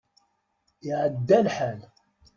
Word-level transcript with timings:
Iɛedda 0.89 1.37
lḥal. 1.45 1.79